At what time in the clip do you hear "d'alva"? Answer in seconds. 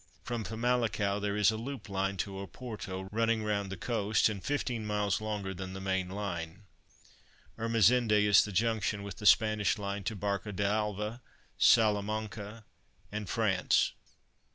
10.53-11.21